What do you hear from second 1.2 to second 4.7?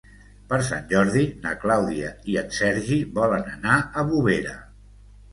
na Clàudia i en Sergi volen anar a Bovera.